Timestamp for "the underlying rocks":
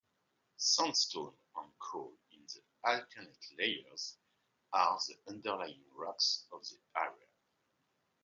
5.07-6.47